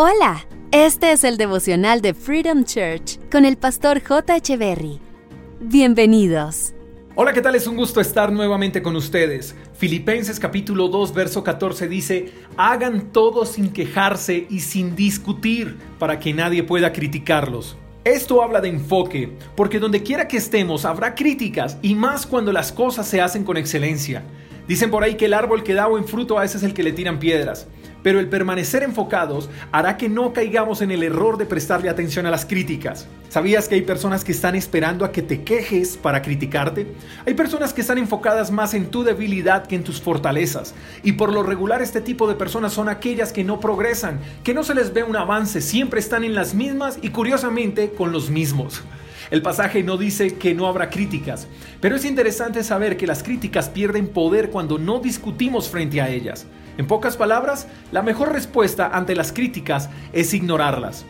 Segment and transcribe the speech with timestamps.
[0.00, 4.38] Hola, este es el devocional de Freedom Church con el pastor J.
[4.56, 5.00] Berry.
[5.58, 6.72] Bienvenidos.
[7.16, 7.56] Hola, ¿qué tal?
[7.56, 9.56] Es un gusto estar nuevamente con ustedes.
[9.76, 16.32] Filipenses capítulo 2, verso 14 dice, hagan todo sin quejarse y sin discutir para que
[16.32, 17.76] nadie pueda criticarlos.
[18.04, 22.70] Esto habla de enfoque, porque donde quiera que estemos habrá críticas y más cuando las
[22.70, 24.22] cosas se hacen con excelencia.
[24.68, 26.82] Dicen por ahí que el árbol que da buen fruto a ese es el que
[26.82, 27.66] le tiran piedras.
[28.02, 32.30] Pero el permanecer enfocados hará que no caigamos en el error de prestarle atención a
[32.30, 33.08] las críticas.
[33.30, 36.86] ¿Sabías que hay personas que están esperando a que te quejes para criticarte?
[37.26, 40.74] Hay personas que están enfocadas más en tu debilidad que en tus fortalezas.
[41.02, 44.64] Y por lo regular este tipo de personas son aquellas que no progresan, que no
[44.64, 48.82] se les ve un avance, siempre están en las mismas y curiosamente con los mismos.
[49.30, 51.48] El pasaje no dice que no habrá críticas,
[51.80, 56.46] pero es interesante saber que las críticas pierden poder cuando no discutimos frente a ellas.
[56.78, 61.04] En pocas palabras, la mejor respuesta ante las críticas es ignorarlas.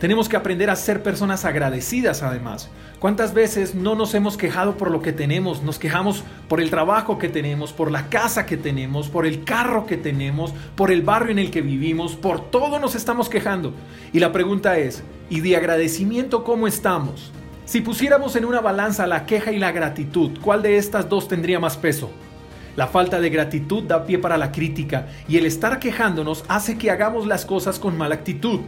[0.00, 2.68] Tenemos que aprender a ser personas agradecidas además.
[2.98, 5.62] ¿Cuántas veces no nos hemos quejado por lo que tenemos?
[5.62, 9.86] Nos quejamos por el trabajo que tenemos, por la casa que tenemos, por el carro
[9.86, 13.74] que tenemos, por el barrio en el que vivimos, por todo nos estamos quejando.
[14.12, 17.32] Y la pregunta es, ¿y de agradecimiento cómo estamos?
[17.72, 21.58] Si pusiéramos en una balanza la queja y la gratitud, ¿cuál de estas dos tendría
[21.58, 22.10] más peso?
[22.76, 26.90] La falta de gratitud da pie para la crítica y el estar quejándonos hace que
[26.90, 28.60] hagamos las cosas con mala actitud.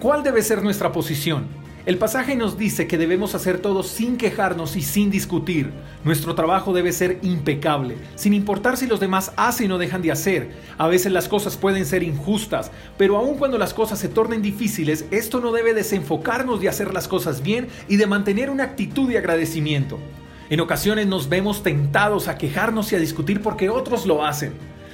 [0.00, 1.61] ¿Cuál debe ser nuestra posición?
[1.84, 5.72] El pasaje nos dice que debemos hacer todo sin quejarnos y sin discutir.
[6.04, 10.52] Nuestro trabajo debe ser impecable, sin importar si los demás hacen o dejan de hacer.
[10.78, 15.06] A veces las cosas pueden ser injustas, pero aun cuando las cosas se tornen difíciles,
[15.10, 19.18] esto no debe desenfocarnos de hacer las cosas bien y de mantener una actitud de
[19.18, 19.98] agradecimiento.
[20.50, 24.52] En ocasiones nos vemos tentados a quejarnos y a discutir porque otros lo hacen.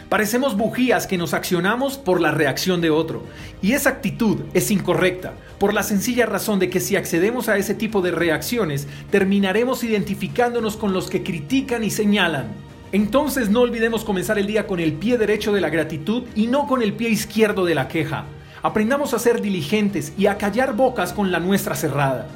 [0.08, 3.24] Parecemos bujías que nos accionamos por la reacción de otro.
[3.60, 7.74] Y esa actitud es incorrecta, por la sencilla razón de que si accedemos a ese
[7.74, 12.46] tipo de reacciones, terminaremos identificándonos con los que critican y señalan.
[12.90, 16.66] Entonces no olvidemos comenzar el día con el pie derecho de la gratitud y no
[16.66, 18.24] con el pie izquierdo de la queja.
[18.62, 22.28] Aprendamos a ser diligentes y a callar bocas con la nuestra cerrada.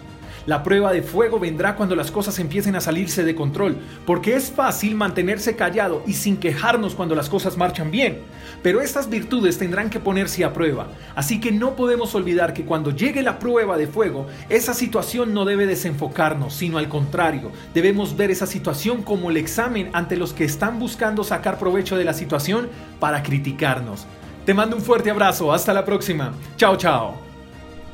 [0.47, 4.50] La prueba de fuego vendrá cuando las cosas empiecen a salirse de control, porque es
[4.50, 8.22] fácil mantenerse callado y sin quejarnos cuando las cosas marchan bien.
[8.62, 12.91] Pero estas virtudes tendrán que ponerse a prueba, así que no podemos olvidar que cuando
[12.91, 18.31] llegue la prueba de fuego, esa situación no debe desenfocarnos, sino al contrario, debemos ver
[18.31, 22.69] esa situación como el examen ante los que están buscando sacar provecho de la situación
[22.98, 24.06] para criticarnos.
[24.44, 26.32] Te mando un fuerte abrazo, hasta la próxima.
[26.56, 27.31] Chao, chao.